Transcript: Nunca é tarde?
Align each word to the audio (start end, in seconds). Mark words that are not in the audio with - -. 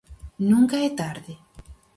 Nunca 0.51 0.75
é 0.87 0.89
tarde? 1.01 1.33